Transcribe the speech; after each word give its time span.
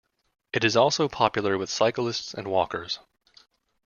It 0.51 0.63
is 0.63 0.75
also 0.75 1.07
popular 1.07 1.59
with 1.59 1.69
cyclists 1.69 2.33
and 2.33 2.47
walkers. 2.47 2.97